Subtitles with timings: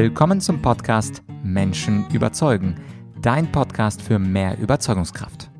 [0.00, 2.76] Willkommen zum Podcast Menschen überzeugen,
[3.20, 5.50] dein Podcast für mehr Überzeugungskraft.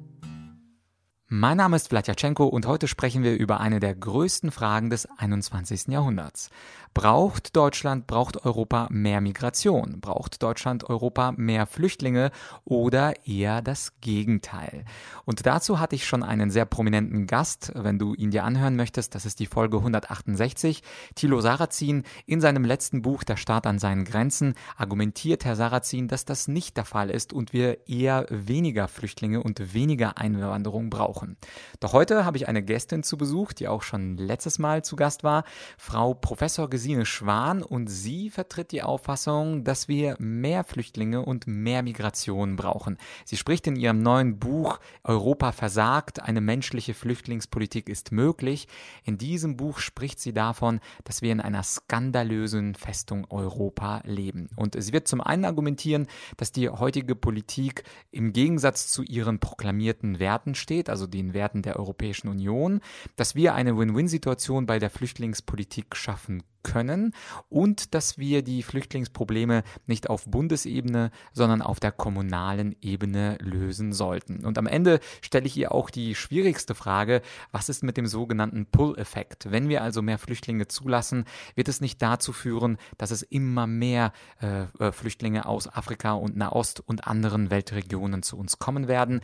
[1.26, 5.88] Mein Name ist Vladyachenko und heute sprechen wir über eine der größten Fragen des 21.
[5.88, 6.50] Jahrhunderts.
[6.98, 10.00] Braucht Deutschland, braucht Europa mehr Migration?
[10.00, 12.32] Braucht Deutschland, Europa mehr Flüchtlinge
[12.64, 14.84] oder eher das Gegenteil?
[15.24, 19.14] Und dazu hatte ich schon einen sehr prominenten Gast, wenn du ihn dir anhören möchtest,
[19.14, 20.82] das ist die Folge 168.
[21.14, 26.24] Thilo Sarrazin in seinem letzten Buch Der Staat an seinen Grenzen argumentiert Herr Sarrazin, dass
[26.24, 31.36] das nicht der Fall ist und wir eher weniger Flüchtlinge und weniger Einwanderung brauchen.
[31.78, 35.22] Doch heute habe ich eine Gästin zu Besuch, die auch schon letztes Mal zu Gast
[35.22, 35.44] war,
[35.76, 41.82] Frau Professor Gesine Schwan und sie vertritt die Auffassung, dass wir mehr Flüchtlinge und mehr
[41.82, 42.96] Migration brauchen.
[43.24, 48.68] Sie spricht in ihrem neuen Buch Europa versagt, eine menschliche Flüchtlingspolitik ist möglich.
[49.04, 54.48] In diesem Buch spricht sie davon, dass wir in einer skandalösen Festung Europa leben.
[54.56, 60.18] Und sie wird zum einen argumentieren, dass die heutige Politik im Gegensatz zu ihren proklamierten
[60.18, 62.80] Werten steht, also den Werten der Europäischen Union,
[63.16, 67.14] dass wir eine Win-Win-Situation bei der Flüchtlingspolitik schaffen können
[67.48, 74.44] und dass wir die Flüchtlingsprobleme nicht auf Bundesebene, sondern auf der kommunalen Ebene lösen sollten.
[74.44, 78.66] Und am Ende stelle ich ihr auch die schwierigste Frage, was ist mit dem sogenannten
[78.66, 79.50] Pull-Effekt?
[79.50, 84.12] Wenn wir also mehr Flüchtlinge zulassen, wird es nicht dazu führen, dass es immer mehr
[84.40, 89.20] äh, äh Flüchtlinge aus Afrika und Nahost und anderen Weltregionen zu uns kommen werden?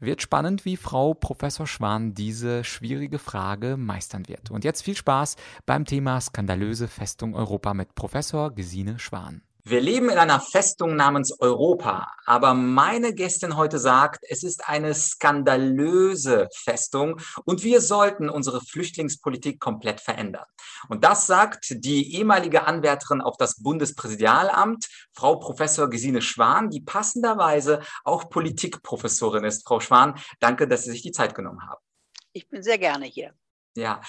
[0.00, 4.50] Wird spannend, wie Frau Professor Schwan diese schwierige Frage meistern wird.
[4.50, 9.42] Und jetzt viel Spaß beim Thema skandalöse Festung Europa mit Professor Gesine Schwan.
[9.64, 14.94] Wir leben in einer Festung namens Europa, aber meine Gästin heute sagt, es ist eine
[14.94, 20.46] skandalöse Festung und wir sollten unsere Flüchtlingspolitik komplett verändern.
[20.88, 27.80] Und das sagt die ehemalige Anwärterin auf das Bundespräsidialamt, Frau Professor Gesine Schwan, die passenderweise
[28.04, 29.66] auch Politikprofessorin ist.
[29.66, 31.82] Frau Schwan, danke, dass Sie sich die Zeit genommen haben.
[32.32, 33.34] Ich bin sehr gerne hier.
[33.76, 34.00] Ja,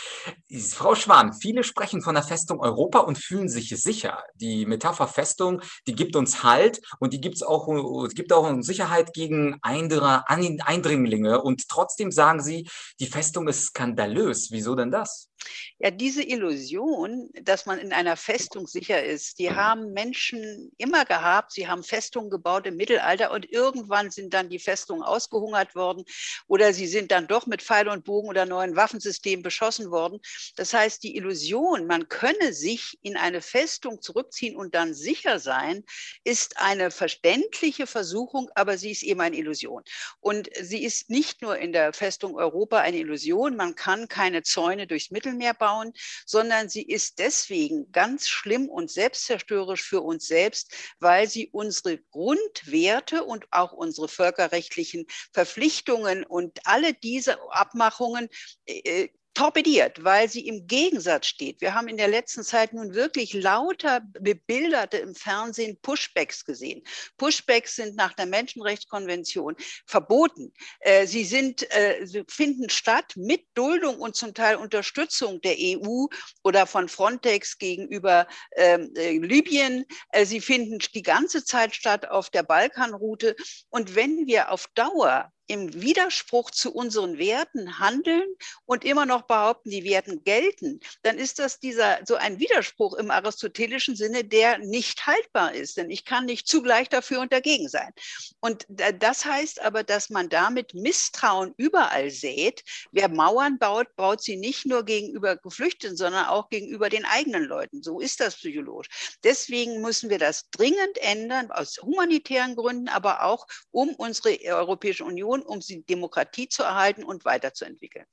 [0.74, 4.24] Frau Schwan, viele sprechen von der Festung Europa und fühlen sich sicher.
[4.34, 7.68] Die Metapher Festung, die gibt uns Halt und die gibt's auch,
[8.16, 11.42] gibt auch Sicherheit gegen Eindringlinge.
[11.42, 12.68] Und trotzdem sagen sie,
[13.00, 14.50] die Festung ist skandalös.
[14.52, 15.30] Wieso denn das?
[15.80, 21.54] Ja, diese Illusion, dass man in einer Festung sicher ist, die haben Menschen immer gehabt.
[21.54, 26.04] Sie haben Festungen gebaut im Mittelalter und irgendwann sind dann die Festungen ausgehungert worden
[26.48, 30.20] oder sie sind dann doch mit Pfeil und Bogen oder neuen Waffensystemen beschossen worden.
[30.58, 35.86] Das heißt, die Illusion, man könne sich in eine Festung zurückziehen und dann sicher sein,
[36.26, 39.84] ist eine verständliche Versuchung, aber sie ist eben eine Illusion.
[40.20, 43.56] Und sie ist nicht nur in der Festung Europa eine Illusion.
[43.56, 45.94] Man kann keine Zäune durchs Mittel Mittelmeer bauen,
[46.26, 53.24] sondern sie ist deswegen ganz schlimm und selbstzerstörerisch für uns selbst, weil sie unsere Grundwerte
[53.24, 58.30] und auch unsere völkerrechtlichen Verpflichtungen und alle diese Abmachungen
[58.66, 61.62] äh, torpediert, weil sie im Gegensatz steht.
[61.62, 66.84] Wir haben in der letzten Zeit nun wirklich lauter bebilderte im Fernsehen Pushbacks gesehen.
[67.16, 69.56] Pushbacks sind nach der Menschenrechtskonvention
[69.86, 70.52] verboten.
[70.82, 76.08] Äh, sie sind, äh, sie finden statt mit Duldung und zum Teil Unterstützung der EU
[76.44, 79.86] oder von Frontex gegenüber ähm, äh, Libyen.
[80.22, 83.38] Sie finden die ganze Zeit statt auf der Balkanroute.
[83.70, 88.28] Und wenn wir auf Dauer im Widerspruch zu unseren Werten handeln
[88.66, 93.10] und immer noch behaupten, die Werten gelten, dann ist das dieser so ein Widerspruch im
[93.10, 95.76] aristotelischen Sinne, der nicht haltbar ist.
[95.78, 97.92] Denn ich kann nicht zugleich dafür und dagegen sein.
[98.40, 102.64] Und das heißt aber, dass man damit Misstrauen überall sät.
[102.92, 107.82] Wer Mauern baut, baut sie nicht nur gegenüber Geflüchteten, sondern auch gegenüber den eigenen Leuten.
[107.82, 109.18] So ist das psychologisch.
[109.24, 115.39] Deswegen müssen wir das dringend ändern, aus humanitären Gründen, aber auch um unsere Europäische Union
[115.42, 118.06] um die Demokratie zu erhalten und weiterzuentwickeln.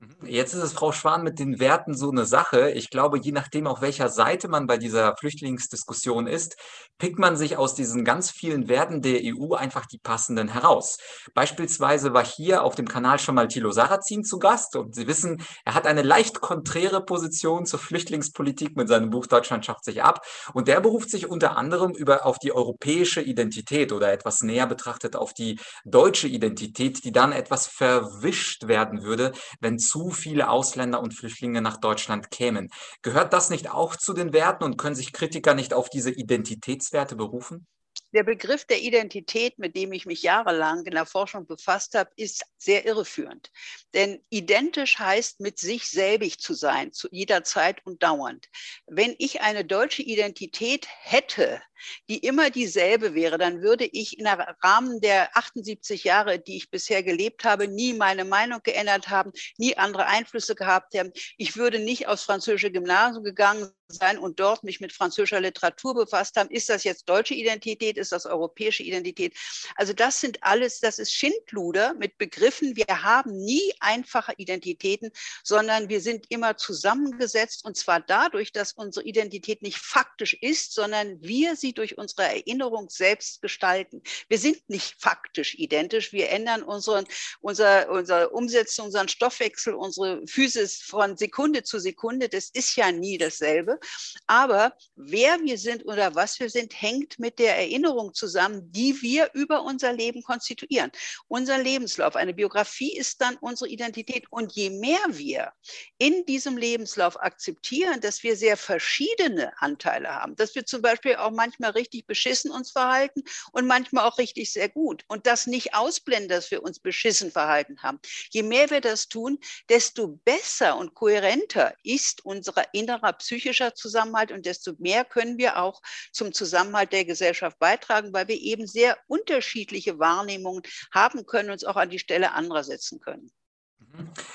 [0.00, 0.26] Mhm.
[0.26, 2.70] Jetzt ist es, Frau Schwan, mit den Werten so eine Sache.
[2.70, 6.56] Ich glaube, je nachdem, auf welcher Seite man bei dieser Flüchtlingsdiskussion ist,
[6.98, 10.98] pickt man sich aus diesen ganz vielen Werten der EU einfach die passenden heraus.
[11.34, 15.42] Beispielsweise war hier auf dem Kanal schon mal Thilo Sarrazin zu Gast und Sie wissen,
[15.64, 20.24] er hat eine leicht konträre Position zur Flüchtlingspolitik mit seinem Buch Deutschland schafft sich ab
[20.52, 25.16] und der beruft sich unter anderem über, auf die europäische Identität oder etwas näher betrachtet
[25.16, 31.14] auf die deutsche Identität, die dann etwas verwischt werden würde, wenn zu viele Ausländer und
[31.14, 32.68] Flüchtlinge nach Deutschland kämen.
[33.02, 37.16] Gehört das nicht auch zu den Werten und können sich Kritiker nicht auf diese Identitätswerte
[37.16, 37.66] berufen?
[38.12, 42.42] Der Begriff der Identität, mit dem ich mich jahrelang in der Forschung befasst habe, ist
[42.56, 43.50] sehr irreführend.
[43.92, 48.48] Denn identisch heißt, mit sich selbig zu sein, zu jeder Zeit und dauernd.
[48.86, 51.60] Wenn ich eine deutsche Identität hätte,
[52.08, 57.02] die immer dieselbe wäre, dann würde ich im Rahmen der 78 Jahre, die ich bisher
[57.02, 61.12] gelebt habe, nie meine Meinung geändert haben, nie andere Einflüsse gehabt haben.
[61.36, 66.36] Ich würde nicht aufs französische Gymnasium gegangen sein und dort mich mit französischer Literatur befasst
[66.36, 66.50] haben.
[66.50, 67.96] Ist das jetzt deutsche Identität?
[67.98, 69.34] Ist das europäische Identität?
[69.76, 72.76] Also das sind alles, das ist Schindluder mit Begriffen.
[72.76, 75.10] Wir haben nie einfache Identitäten,
[75.42, 81.20] sondern wir sind immer zusammengesetzt und zwar dadurch, dass unsere Identität nicht faktisch ist, sondern
[81.22, 84.02] wir sie durch unsere Erinnerung selbst gestalten.
[84.28, 86.12] Wir sind nicht faktisch identisch.
[86.12, 87.06] Wir ändern unseren,
[87.40, 92.28] unser, unsere Umsetzung, unseren Stoffwechsel, unsere Physis von Sekunde zu Sekunde.
[92.28, 93.78] Das ist ja nie dasselbe.
[94.26, 99.30] Aber wer wir sind oder was wir sind, hängt mit der Erinnerung zusammen, die wir
[99.34, 100.90] über unser Leben konstituieren.
[101.28, 104.26] Unser Lebenslauf, eine Biografie ist dann unsere Identität.
[104.30, 105.52] Und je mehr wir
[105.98, 111.30] in diesem Lebenslauf akzeptieren, dass wir sehr verschiedene Anteile haben, dass wir zum Beispiel auch
[111.30, 116.28] manchmal richtig beschissen uns verhalten und manchmal auch richtig sehr gut und das nicht ausblenden,
[116.28, 117.98] dass wir uns beschissen verhalten haben.
[118.30, 119.38] Je mehr wir das tun,
[119.68, 125.80] desto besser und kohärenter ist unser innerer psychischer Zusammenhalt und desto mehr können wir auch
[126.12, 127.77] zum Zusammenhalt der Gesellschaft beitragen,
[128.12, 132.64] weil wir eben sehr unterschiedliche Wahrnehmungen haben können, und uns auch an die Stelle anderer
[132.64, 133.30] setzen können.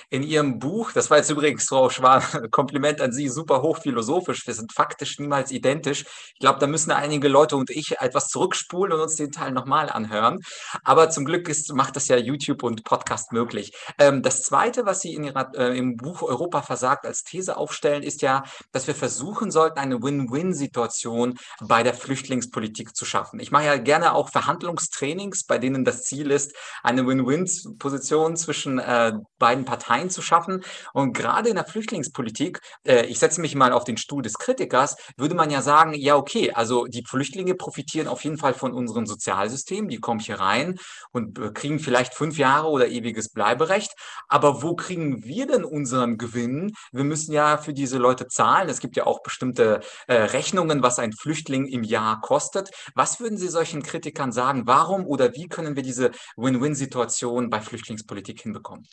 [0.10, 2.22] In Ihrem Buch, das war jetzt übrigens, Frau Schwan,
[2.52, 4.46] Kompliment an Sie, super hochphilosophisch.
[4.46, 6.06] Wir sind faktisch niemals identisch.
[6.34, 9.90] Ich glaube, da müssen einige Leute und ich etwas zurückspulen und uns den Teil nochmal
[9.90, 10.40] anhören.
[10.84, 13.72] Aber zum Glück ist, macht das ja YouTube und Podcast möglich.
[13.98, 18.04] Ähm, das Zweite, was Sie in Ihrer, äh, im Buch Europa versagt als These aufstellen,
[18.04, 23.40] ist ja, dass wir versuchen sollten, eine Win-Win-Situation bei der Flüchtlingspolitik zu schaffen.
[23.40, 29.14] Ich mache ja gerne auch Verhandlungstrainings, bei denen das Ziel ist, eine Win-Win-Position zwischen äh,
[29.44, 30.64] beiden Parteien zu schaffen.
[30.94, 34.96] Und gerade in der Flüchtlingspolitik, äh, ich setze mich mal auf den Stuhl des Kritikers,
[35.18, 39.06] würde man ja sagen, ja, okay, also die Flüchtlinge profitieren auf jeden Fall von unserem
[39.06, 40.80] Sozialsystem, die kommen hier rein
[41.12, 43.92] und kriegen vielleicht fünf Jahre oder ewiges Bleiberecht.
[44.30, 46.72] Aber wo kriegen wir denn unseren Gewinn?
[46.94, 48.70] Wir müssen ja für diese Leute zahlen.
[48.70, 52.72] Es gibt ja auch bestimmte äh, Rechnungen, was ein Flüchtling im Jahr kostet.
[52.96, 54.64] Was würden Sie solchen Kritikern sagen?
[54.68, 58.88] Warum oder wie können wir diese Win-Win-Situation bei Flüchtlingspolitik hinbekommen?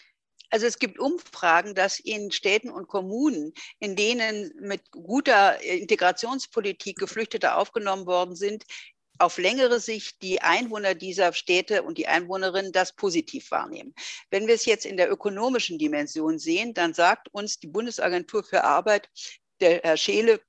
[0.50, 7.55] Also es gibt Umfragen, dass in Städten und Kommunen, in denen mit guter Integrationspolitik Geflüchtete
[7.55, 8.64] aufgenommen worden sind,
[9.20, 13.94] auf längere Sicht die Einwohner dieser Städte und die Einwohnerinnen das positiv wahrnehmen.
[14.31, 18.64] Wenn wir es jetzt in der ökonomischen Dimension sehen, dann sagt uns die Bundesagentur für
[18.64, 19.08] Arbeit,
[19.61, 20.41] der Herr Scheele,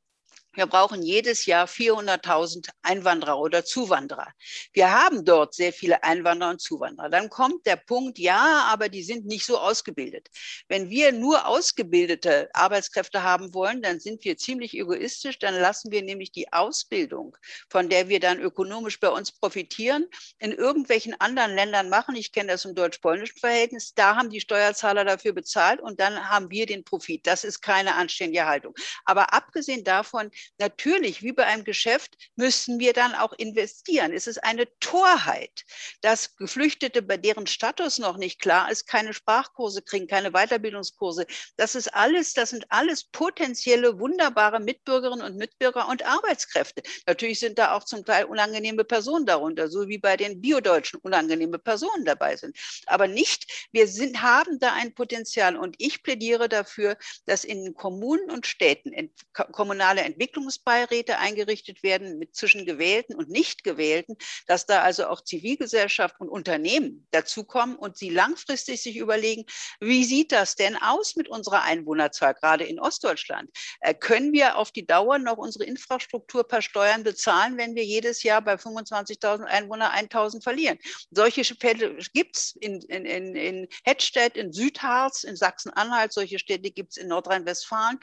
[0.53, 4.27] wir brauchen jedes Jahr 400.000 Einwanderer oder Zuwanderer.
[4.74, 7.09] Wir haben dort sehr viele Einwanderer und Zuwanderer.
[7.09, 10.30] Dann kommt der Punkt, ja, aber die sind nicht so ausgebildet.
[10.68, 15.39] Wenn wir nur ausgebildete Arbeitskräfte haben wollen, dann sind wir ziemlich egoistisch.
[15.39, 17.38] Dann lassen wir nämlich die Ausbildung,
[17.69, 20.06] von der wir dann ökonomisch bei uns profitieren,
[20.39, 22.15] in irgendwelchen anderen Ländern machen.
[22.18, 23.94] Ich kenne das im deutsch-polnischen Verhältnis.
[23.94, 27.25] Da haben die Steuerzahler dafür bezahlt und dann haben wir den Profit.
[27.25, 28.75] Das ist keine anständige Haltung.
[29.06, 34.13] Aber abgesehen davon, Natürlich, wie bei einem Geschäft, müssen wir dann auch investieren.
[34.13, 35.63] Es ist eine Torheit,
[36.01, 41.25] dass Geflüchtete, bei deren Status noch nicht klar ist, keine Sprachkurse kriegen, keine Weiterbildungskurse.
[41.57, 46.83] Das ist alles, das sind alles potenzielle wunderbare Mitbürgerinnen und Mitbürger und Arbeitskräfte.
[47.07, 51.60] Natürlich sind da auch zum Teil unangenehme Personen darunter, so wie bei den Biodeutschen unangenehme
[51.60, 52.57] Personen dabei sind.
[52.86, 58.29] Aber nicht, wir sind, haben da ein Potenzial und ich plädiere dafür, dass in Kommunen
[58.31, 64.15] und Städten kommunale Entwicklung Entwicklungsbeiräte eingerichtet werden mit zwischen gewählten und nicht gewählten,
[64.47, 69.45] dass da also auch Zivilgesellschaft und Unternehmen dazukommen und sie langfristig sich überlegen,
[69.81, 73.50] wie sieht das denn aus mit unserer Einwohnerzahl, gerade in Ostdeutschland?
[73.81, 78.23] Äh, können wir auf die Dauer noch unsere Infrastruktur per Steuern bezahlen, wenn wir jedes
[78.23, 80.77] Jahr bei 25.000 Einwohnern 1.000 verlieren?
[81.09, 86.71] Solche Fälle gibt es in, in, in, in Hettstedt, in Südharz, in Sachsen-Anhalt, solche Städte
[86.71, 88.00] gibt es in Nordrhein-Westfalen.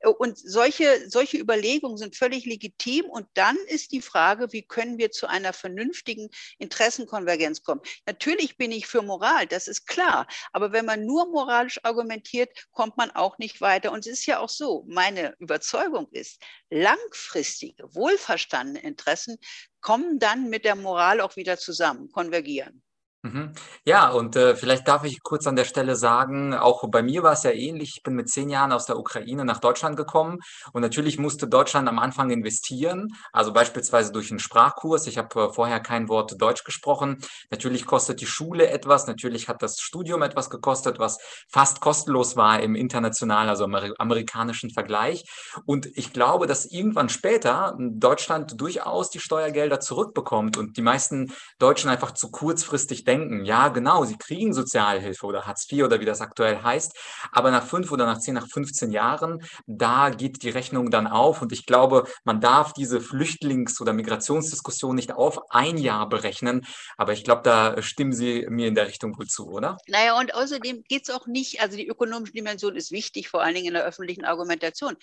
[0.00, 3.06] Äh, und solche, solche Überlegungen Überlegungen sind völlig legitim.
[3.06, 7.80] Und dann ist die Frage, wie können wir zu einer vernünftigen Interessenkonvergenz kommen?
[8.06, 10.26] Natürlich bin ich für Moral, das ist klar.
[10.52, 13.92] Aber wenn man nur moralisch argumentiert, kommt man auch nicht weiter.
[13.92, 19.38] Und es ist ja auch so, meine Überzeugung ist, langfristige, wohlverstandene Interessen
[19.80, 22.82] kommen dann mit der Moral auch wieder zusammen, konvergieren.
[23.24, 23.52] Mhm.
[23.84, 27.34] Ja, und äh, vielleicht darf ich kurz an der Stelle sagen, auch bei mir war
[27.34, 27.92] es ja ähnlich.
[27.96, 30.40] Ich bin mit zehn Jahren aus der Ukraine nach Deutschland gekommen
[30.72, 35.06] und natürlich musste Deutschland am Anfang investieren, also beispielsweise durch einen Sprachkurs.
[35.06, 37.18] Ich habe äh, vorher kein Wort Deutsch gesprochen.
[37.50, 42.60] Natürlich kostet die Schule etwas, natürlich hat das Studium etwas gekostet, was fast kostenlos war
[42.60, 45.22] im internationalen, also amer amerikanischen Vergleich.
[45.64, 51.88] Und ich glaube, dass irgendwann später Deutschland durchaus die Steuergelder zurückbekommt und die meisten Deutschen
[51.88, 56.04] einfach zu kurzfristig denken, denken, ja, genau, sie kriegen Sozialhilfe oder Hartz IV oder wie
[56.04, 56.96] das aktuell heißt,
[57.30, 61.42] aber nach fünf oder nach zehn, nach 15 Jahren, da geht die Rechnung dann auf
[61.42, 66.66] und ich glaube, man darf diese Flüchtlings- oder Migrationsdiskussion nicht auf ein Jahr berechnen,
[66.96, 69.76] aber ich glaube, da stimmen Sie mir in der Richtung wohl zu, oder?
[69.88, 73.54] Naja, und außerdem geht es auch nicht, also die ökonomische Dimension ist wichtig, vor allen
[73.54, 74.96] Dingen in der öffentlichen Argumentation.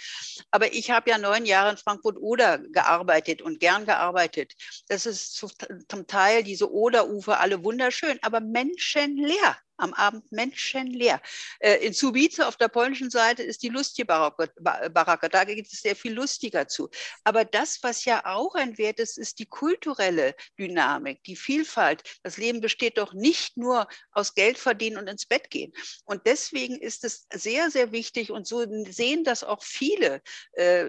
[0.51, 4.53] Aber ich habe ja neun Jahre in Frankfurt-Oder gearbeitet und gern gearbeitet.
[4.87, 11.21] Das ist zum Teil diese Oderufer alle wunderschön schön, aber menschenleer am Abend menschenleer.
[11.59, 15.29] Äh, in Subice auf der polnischen Seite ist die Lustje-Baracke.
[15.29, 16.89] Da geht es sehr viel lustiger zu.
[17.23, 22.03] Aber das, was ja auch ein Wert ist, ist die kulturelle Dynamik, die Vielfalt.
[22.23, 25.71] Das Leben besteht doch nicht nur aus Geld verdienen und ins Bett gehen.
[26.05, 30.21] Und deswegen ist es sehr, sehr wichtig und so sehen das auch viele
[30.53, 30.85] äh,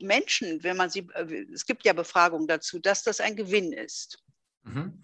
[0.00, 4.18] Menschen, wenn man sie, äh, es gibt ja Befragungen dazu, dass das ein Gewinn ist.
[4.68, 5.02] Mhm.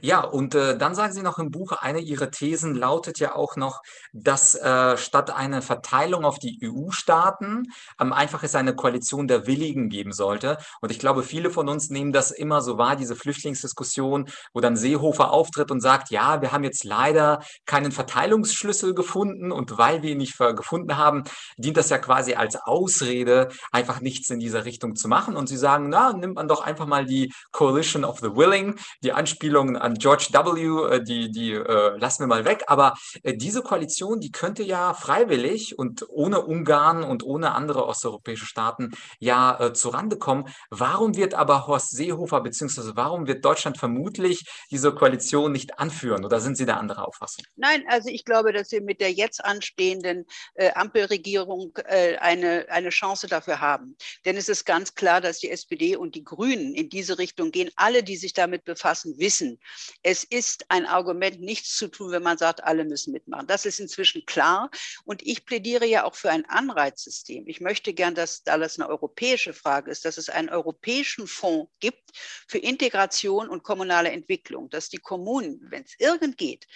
[0.00, 3.56] Ja, und äh, dann sagen Sie noch im Buch, eine Ihrer Thesen lautet ja auch
[3.56, 3.80] noch,
[4.12, 7.64] dass äh, statt einer Verteilung auf die EU-Staaten
[8.00, 10.58] ähm, einfach es eine Koalition der Willigen geben sollte.
[10.80, 14.76] Und ich glaube, viele von uns nehmen das immer so wahr, diese Flüchtlingsdiskussion, wo dann
[14.76, 20.12] Seehofer auftritt und sagt, ja, wir haben jetzt leider keinen Verteilungsschlüssel gefunden und weil wir
[20.12, 21.24] ihn nicht gefunden haben,
[21.56, 25.36] dient das ja quasi als Ausrede, einfach nichts in dieser Richtung zu machen.
[25.36, 29.05] Und Sie sagen, na, nimmt man doch einfach mal die Coalition of the Willing die
[29.12, 32.64] Anspielungen an George W., äh, die, die äh, lassen wir mal weg.
[32.66, 38.46] Aber äh, diese Koalition, die könnte ja freiwillig und ohne Ungarn und ohne andere osteuropäische
[38.46, 40.48] Staaten ja äh, zurande kommen.
[40.70, 46.24] Warum wird aber Horst Seehofer beziehungsweise warum wird Deutschland vermutlich diese Koalition nicht anführen?
[46.24, 47.44] Oder sind Sie da anderer Auffassung?
[47.56, 52.90] Nein, also ich glaube, dass wir mit der jetzt anstehenden äh, Ampelregierung äh, eine, eine
[52.90, 53.96] Chance dafür haben.
[54.24, 57.70] Denn es ist ganz klar, dass die SPD und die Grünen in diese Richtung gehen.
[57.76, 59.58] Alle, die sich damit befassen, befassen, wissen,
[60.02, 63.48] es ist ein Argument, nichts zu tun, wenn man sagt, alle müssen mitmachen.
[63.48, 64.70] Das ist inzwischen klar.
[65.04, 67.48] Und ich plädiere ja auch für ein Anreizsystem.
[67.48, 71.70] Ich möchte gern, dass, da das eine europäische Frage ist, dass es einen europäischen Fonds
[71.80, 72.12] gibt
[72.46, 76.66] für Integration und kommunale Entwicklung, dass die Kommunen, wenn es irgend geht,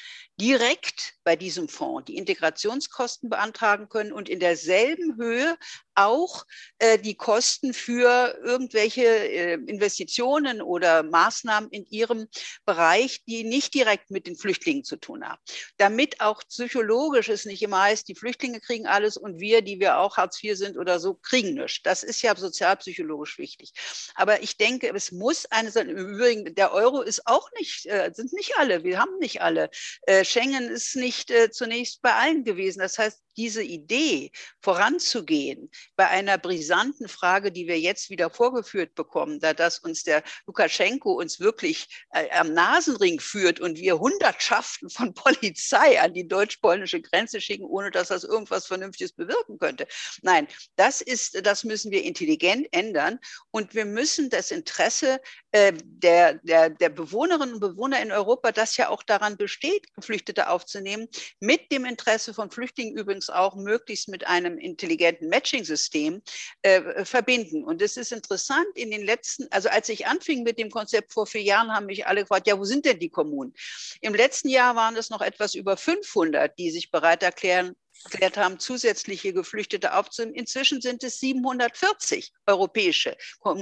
[0.41, 5.57] direkt bei diesem Fonds die Integrationskosten beantragen können und in derselben Höhe
[5.95, 6.47] auch
[6.79, 12.27] äh, die Kosten für irgendwelche äh, Investitionen oder Maßnahmen in ihrem
[12.65, 15.41] Bereich, die nicht direkt mit den Flüchtlingen zu tun haben.
[15.77, 19.99] Damit auch psychologisch es nicht immer heißt, die Flüchtlinge kriegen alles und wir, die wir
[19.99, 21.83] auch Hartz IV sind oder so, kriegen nichts.
[21.83, 23.73] Das ist ja sozialpsychologisch wichtig.
[24.15, 25.71] Aber ich denke, es muss eine.
[25.71, 29.71] Im Übrigen, der Euro ist auch nicht, äh, sind nicht alle, wir haben nicht alle.
[30.03, 32.79] Äh, Schengen ist nicht äh, zunächst bei allen gewesen.
[32.79, 39.41] Das heißt, diese Idee voranzugehen bei einer brisanten Frage, die wir jetzt wieder vorgeführt bekommen,
[39.41, 45.15] da das uns der Lukaschenko uns wirklich äh, am Nasenring führt und wir Hundertschaften von
[45.15, 49.87] Polizei an die deutsch-polnische Grenze schicken, ohne dass das irgendwas Vernünftiges bewirken könnte.
[50.23, 50.47] Nein,
[50.77, 53.19] das ist, das müssen wir intelligent ändern
[53.51, 55.21] und wir müssen das Interesse
[55.53, 59.87] äh, der, der, der Bewohnerinnen und Bewohner in Europa, das ja auch daran besteht,
[60.21, 61.09] Geflüchtete aufzunehmen,
[61.41, 66.23] mit dem Interesse von Flüchtlingen übrigens auch möglichst mit einem intelligenten Matching-System
[66.63, 67.65] äh, verbinden.
[67.65, 71.27] Und es ist interessant, in den letzten, also als ich anfing mit dem Konzept vor
[71.27, 73.55] vier Jahren, haben mich alle gefragt, ja, wo sind denn die Kommunen?
[74.01, 78.59] Im letzten Jahr waren es noch etwas über 500, die sich bereit erklären, erklärt haben,
[78.59, 80.35] zusätzliche Geflüchtete aufzunehmen.
[80.35, 83.17] Inzwischen sind es 740 europäische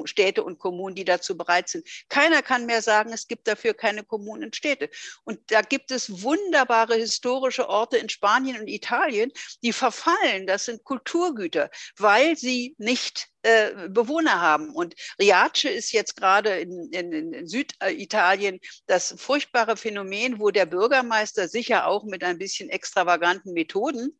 [0.04, 1.86] Städte und Kommunen, die dazu bereit sind.
[2.08, 4.90] Keiner kann mehr sagen, es gibt dafür keine Kommunen und Städte.
[5.24, 10.46] Und da gibt es wunderbare historische Orte in Spanien und Italien, die verfallen.
[10.46, 14.74] Das sind Kulturgüter, weil sie nicht äh, Bewohner haben.
[14.74, 21.48] Und Riace ist jetzt gerade in, in, in, Süditalien das furchtbare Phänomen, wo der Bürgermeister
[21.48, 24.18] sicher auch mit ein bisschen extravaganten Methoden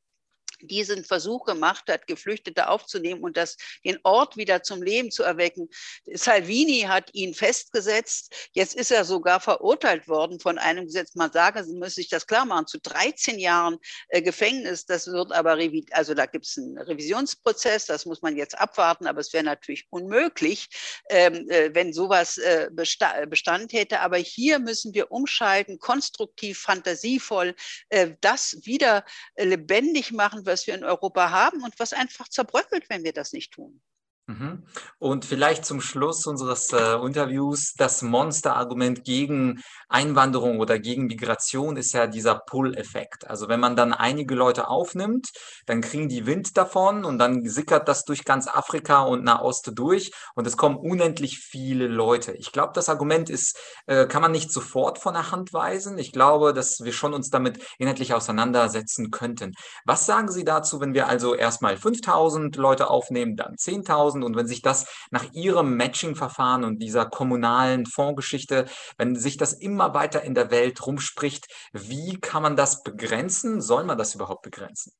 [0.60, 5.68] diesen Versuch gemacht hat, Geflüchtete aufzunehmen und das, den Ort wieder zum Leben zu erwecken.
[6.12, 8.34] Salvini hat ihn festgesetzt.
[8.52, 11.14] Jetzt ist er sogar verurteilt worden von einem Gesetz.
[11.14, 13.78] Man sage, Sie müssen sich das klar machen, zu 13 Jahren
[14.08, 14.86] äh, Gefängnis.
[14.86, 15.58] Das wird aber,
[15.92, 19.86] also da gibt es einen Revisionsprozess, das muss man jetzt abwarten, aber es wäre natürlich
[19.90, 20.68] unmöglich,
[21.10, 24.00] ähm, äh, wenn sowas äh, Bestand hätte.
[24.00, 27.54] Aber hier müssen wir umschalten, konstruktiv, fantasievoll,
[27.88, 29.04] äh, das wieder
[29.36, 33.52] lebendig machen, was wir in Europa haben und was einfach zerbröckelt, wenn wir das nicht
[33.52, 33.80] tun.
[34.28, 34.62] Mhm.
[34.98, 41.94] Und vielleicht zum Schluss unseres äh, Interviews, das Monsterargument gegen Einwanderung oder gegen Migration ist
[41.94, 43.26] ja dieser Pull-Effekt.
[43.26, 45.30] Also wenn man dann einige Leute aufnimmt,
[45.64, 50.12] dann kriegen die Wind davon und dann sickert das durch ganz Afrika und Nahost durch
[50.34, 52.32] und es kommen unendlich viele Leute.
[52.32, 55.96] Ich glaube, das Argument ist, äh, kann man nicht sofort von der Hand weisen.
[55.96, 59.54] Ich glaube, dass wir schon uns damit inhaltlich auseinandersetzen könnten.
[59.86, 64.17] Was sagen Sie dazu, wenn wir also erstmal 5000 Leute aufnehmen, dann 10.000?
[64.18, 69.52] 2000 und wenn sich das nach Ihrem Matching-Verfahren und dieser kommunalen Fondsgeschichte, wenn sich das
[69.52, 73.60] immer weiter in der Welt rumspricht, wie kann man das begrenzen?
[73.60, 74.92] Soll man das überhaupt begrenzen?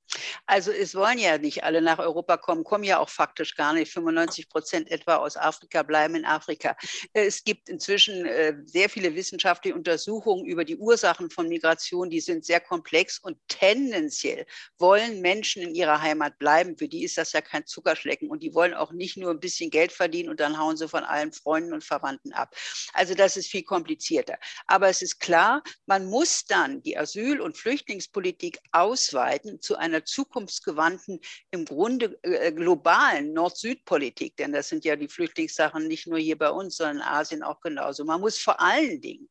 [0.47, 3.93] Also es wollen ja nicht alle nach Europa kommen, kommen ja auch faktisch gar nicht.
[3.93, 6.77] 95 Prozent etwa aus Afrika bleiben in Afrika.
[7.13, 12.45] Es gibt inzwischen äh, sehr viele wissenschaftliche Untersuchungen über die Ursachen von Migration, die sind
[12.45, 14.47] sehr komplex und tendenziell
[14.79, 16.77] wollen Menschen in ihrer Heimat bleiben.
[16.77, 19.71] Für die ist das ja kein Zuckerschlecken und die wollen auch nicht nur ein bisschen
[19.71, 22.55] Geld verdienen und dann hauen sie von allen Freunden und Verwandten ab.
[22.93, 24.39] Also das ist viel komplizierter.
[24.67, 31.21] Aber es ist klar, man muss dann die Asyl- und Flüchtlingspolitik ausweiten zu einer zukunftsgewandten,
[31.51, 36.51] im Grunde äh, globalen Nord-Süd-Politik, denn das sind ja die Flüchtlingssachen nicht nur hier bei
[36.51, 38.05] uns, sondern in Asien auch genauso.
[38.05, 39.29] Man muss vor allen Dingen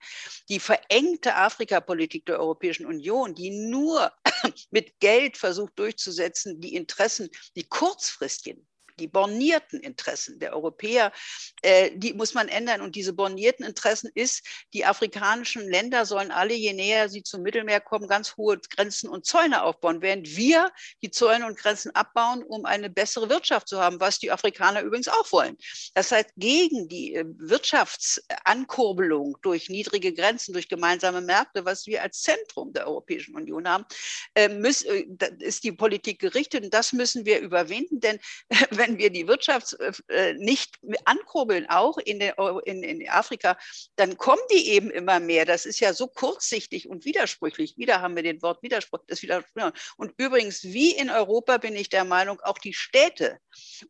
[0.50, 4.12] die verengte Afrikapolitik der Europäischen Union, die nur
[4.72, 8.68] mit Geld versucht durchzusetzen, die Interessen, die kurzfristigen
[9.00, 11.12] die bornierten Interessen der Europäer,
[11.62, 12.82] äh, die muss man ändern.
[12.82, 17.82] Und diese bornierten Interessen ist, die afrikanischen Länder sollen alle, je näher sie zum Mittelmeer
[17.82, 22.66] kommen, ganz hohe Grenzen und Zäune aufbauen, während wir die Zäune und Grenzen abbauen, um
[22.66, 25.58] eine bessere Wirtschaft zu haben, was die Afrikaner übrigens auch wollen.
[25.94, 32.22] Das heißt, gegen die äh, Wirtschaftsankurbelung durch niedrige Grenzen, durch gemeinsame Märkte, was wir als
[32.22, 33.86] Zentrum der Europäischen Union haben,
[34.34, 34.50] äh,
[35.40, 36.64] ist die Politik gerichtet.
[36.64, 38.20] Und das müssen wir überwinden, denn
[38.72, 39.76] wenn wenn wir die Wirtschaft
[40.08, 43.58] äh, nicht ankurbeln, auch in, der, in, in Afrika,
[43.96, 45.46] dann kommen die eben immer mehr.
[45.46, 47.78] Das ist ja so kurzsichtig und widersprüchlich.
[47.78, 49.00] Wieder haben wir den Wort Widerspruch.
[49.08, 49.72] Das Widerspruch.
[49.98, 53.40] Und übrigens, wie in Europa bin ich der Meinung, auch die Städte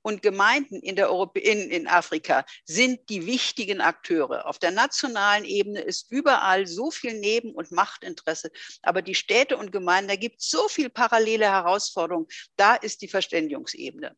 [0.02, 4.48] und Gemeinden in, der Europä in, in Afrika sind die wichtigen Akteure.
[4.48, 8.50] Auf der nationalen Ebene ist überall so viel Neben- und Machtinteresse.
[8.82, 12.28] Aber die Städte und Gemeinden, da gibt es so viele parallele Herausforderungen.
[12.56, 14.16] Da ist die Verständigungsebene.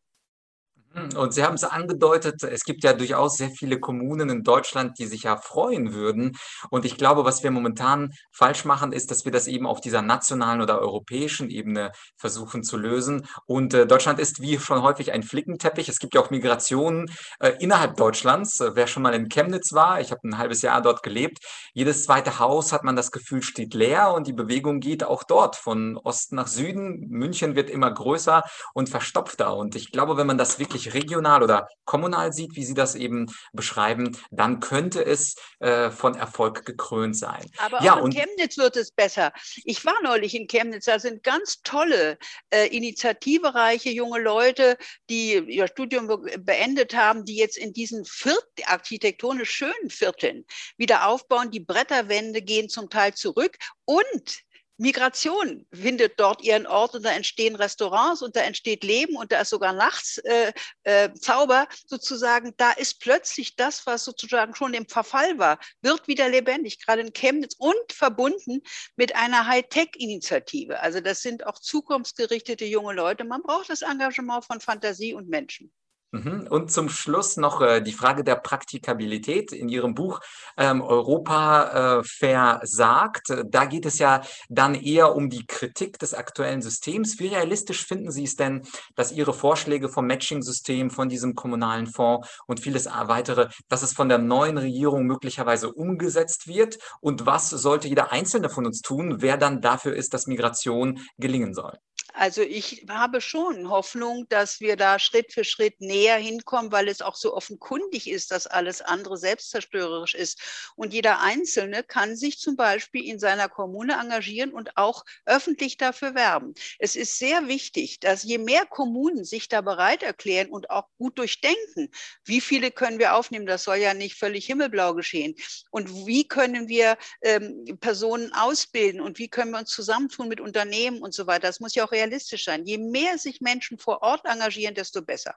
[1.14, 5.06] Und Sie haben es angedeutet, es gibt ja durchaus sehr viele Kommunen in Deutschland, die
[5.06, 6.36] sich ja freuen würden.
[6.68, 10.02] Und ich glaube, was wir momentan falsch machen, ist, dass wir das eben auf dieser
[10.02, 13.28] nationalen oder europäischen Ebene versuchen zu lösen.
[13.46, 15.88] Und äh, Deutschland ist wie schon häufig ein Flickenteppich.
[15.88, 18.58] Es gibt ja auch Migrationen äh, innerhalb Deutschlands.
[18.58, 21.38] Äh, wer schon mal in Chemnitz war, ich habe ein halbes Jahr dort gelebt,
[21.72, 25.54] jedes zweite Haus hat man das Gefühl, steht leer und die Bewegung geht auch dort
[25.54, 27.06] von Osten nach Süden.
[27.08, 28.42] München wird immer größer
[28.74, 29.56] und verstopfter.
[29.56, 32.94] Und ich glaube, wenn man das wirklich wirklich regional oder kommunal sieht, wie Sie das
[32.94, 37.44] eben beschreiben, dann könnte es äh, von Erfolg gekrönt sein.
[37.58, 39.32] Aber ja, auch in Chemnitz wird es besser.
[39.64, 42.18] Ich war neulich in Chemnitz, da sind ganz tolle,
[42.50, 44.76] äh, initiativereiche junge Leute,
[45.08, 50.44] die ihr Studium be beendet haben, die jetzt in diesen Viert architektonisch schönen Vierteln
[50.76, 51.50] wieder aufbauen.
[51.50, 54.42] Die Bretterwände gehen zum Teil zurück und
[54.80, 59.42] Migration findet dort ihren Ort und da entstehen Restaurants und da entsteht Leben und da
[59.42, 62.54] ist sogar nachts äh, äh, Zauber sozusagen.
[62.56, 67.12] Da ist plötzlich das, was sozusagen schon im Verfall war, wird wieder lebendig, gerade in
[67.12, 68.62] Chemnitz und verbunden
[68.96, 70.80] mit einer Hightech-Initiative.
[70.80, 73.24] Also das sind auch zukunftsgerichtete junge Leute.
[73.24, 75.70] Man braucht das Engagement von Fantasie und Menschen.
[76.12, 76.48] Mhm.
[76.50, 80.20] Und zum Schluss noch äh, die Frage der Praktikabilität in Ihrem Buch
[80.56, 83.32] ähm, Europa äh, versagt.
[83.46, 87.20] Da geht es ja dann eher um die Kritik des aktuellen Systems.
[87.20, 88.62] Wie realistisch finden Sie es denn,
[88.96, 94.08] dass Ihre Vorschläge vom Matching-System, von diesem kommunalen Fonds und vieles weitere, dass es von
[94.08, 96.78] der neuen Regierung möglicherweise umgesetzt wird?
[97.00, 101.54] Und was sollte jeder Einzelne von uns tun, wer dann dafür ist, dass Migration gelingen
[101.54, 101.78] soll?
[102.12, 107.02] Also ich habe schon Hoffnung, dass wir da Schritt für Schritt näher hinkommen, weil es
[107.02, 110.72] auch so offenkundig ist, dass alles andere selbstzerstörerisch ist.
[110.76, 116.14] Und jeder Einzelne kann sich zum Beispiel in seiner Kommune engagieren und auch öffentlich dafür
[116.14, 116.54] werben.
[116.78, 121.18] Es ist sehr wichtig, dass je mehr Kommunen sich da bereit erklären und auch gut
[121.18, 121.90] durchdenken,
[122.24, 125.34] wie viele können wir aufnehmen, das soll ja nicht völlig himmelblau geschehen.
[125.70, 131.00] Und wie können wir ähm, Personen ausbilden und wie können wir uns zusammentun mit Unternehmen
[131.00, 131.46] und so weiter.
[131.46, 132.64] Das muss ja auch realistisch sein.
[132.64, 135.34] Je mehr sich Menschen vor Ort engagieren, desto besser.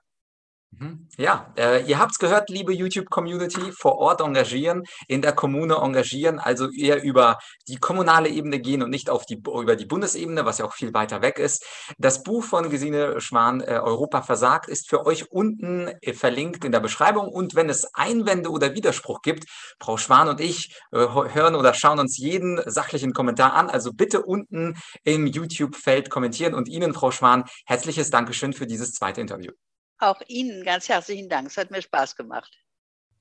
[0.80, 1.08] Mhm.
[1.18, 6.40] Ja, äh, ihr habt es gehört, liebe YouTube-Community, vor Ort engagieren, in der Kommune engagieren,
[6.40, 10.58] also eher über die kommunale Ebene gehen und nicht auf die, über die Bundesebene, was
[10.58, 11.66] ja auch viel weiter weg ist.
[11.98, 16.72] Das Buch von Gesine Schwan, äh, Europa versagt, ist für euch unten äh, verlinkt in
[16.72, 17.28] der Beschreibung.
[17.28, 19.46] Und wenn es Einwände oder Widerspruch gibt,
[19.80, 23.70] Frau Schwan und ich äh, hören oder schauen uns jeden sachlichen Kommentar an.
[23.70, 26.54] Also bitte unten im YouTube-Feld kommentieren.
[26.54, 29.52] Und Ihnen, Frau Schwan, herzliches Dankeschön für dieses zweite Interview.
[29.98, 31.48] Auch Ihnen ganz herzlichen Dank.
[31.48, 32.56] Es hat mir Spaß gemacht.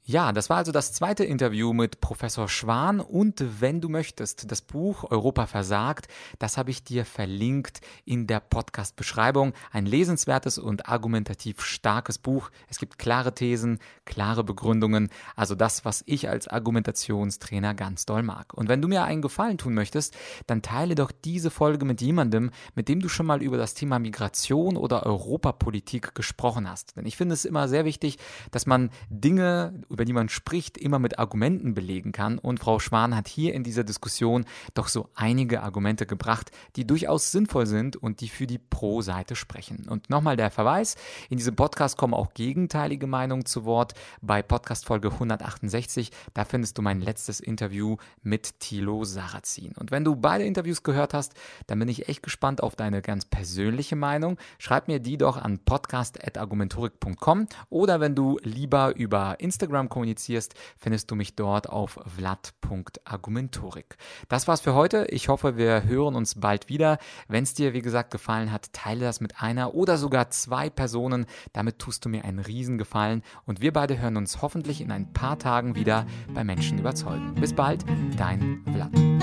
[0.05, 4.61] Ja, das war also das zweite Interview mit Professor Schwan und wenn du möchtest, das
[4.61, 6.09] Buch Europa versagt,
[6.41, 9.53] das habe ich dir verlinkt in der Podcast-Beschreibung.
[9.71, 12.51] Ein lesenswertes und argumentativ starkes Buch.
[12.69, 18.55] Es gibt klare Thesen, klare Begründungen, also das, was ich als Argumentationstrainer ganz doll mag.
[18.55, 20.17] Und wenn du mir einen Gefallen tun möchtest,
[20.49, 24.01] dann teile doch diese Folge mit jemandem, mit dem du schon mal über das Thema
[24.01, 26.97] Migration oder Europapolitik gesprochen hast.
[26.97, 28.19] Denn ich finde es immer sehr wichtig,
[28.51, 32.39] dass man Dinge über die man spricht, immer mit Argumenten belegen kann.
[32.39, 37.31] Und Frau Schwan hat hier in dieser Diskussion doch so einige Argumente gebracht, die durchaus
[37.31, 39.87] sinnvoll sind und die für die Pro-Seite sprechen.
[39.89, 40.97] Und nochmal der Verweis,
[41.29, 43.95] in diesem Podcast kommen auch gegenteilige Meinungen zu Wort.
[44.21, 49.73] Bei Podcast Folge 168, da findest du mein letztes Interview mit Thilo Sarrazin.
[49.79, 51.35] Und wenn du beide Interviews gehört hast,
[51.67, 54.39] dann bin ich echt gespannt auf deine ganz persönliche Meinung.
[54.59, 61.11] Schreib mir die doch an podcast.argumentorik.com oder wenn du lieber über Instagram Instagram kommunizierst, findest
[61.11, 63.97] du mich dort auf vlad.argumentorik.
[64.29, 65.07] Das war's für heute.
[65.11, 66.99] Ich hoffe, wir hören uns bald wieder.
[67.29, 71.27] Wenn es dir, wie gesagt, gefallen hat, teile das mit einer oder sogar zwei Personen.
[71.53, 75.39] Damit tust du mir einen Riesengefallen und wir beide hören uns hoffentlich in ein paar
[75.39, 77.35] Tagen wieder bei Menschen überzeugen.
[77.35, 77.85] Bis bald,
[78.17, 79.22] dein Vlad.